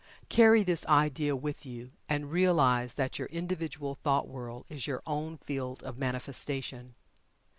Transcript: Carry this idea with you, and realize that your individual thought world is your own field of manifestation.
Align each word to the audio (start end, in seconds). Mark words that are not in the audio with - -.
Carry 0.29 0.63
this 0.63 0.83
idea 0.87 1.35
with 1.35 1.63
you, 1.63 1.91
and 2.09 2.31
realize 2.31 2.95
that 2.95 3.19
your 3.19 3.27
individual 3.27 3.93
thought 3.93 4.27
world 4.27 4.65
is 4.67 4.87
your 4.87 5.03
own 5.05 5.37
field 5.37 5.83
of 5.83 5.99
manifestation. 5.99 6.95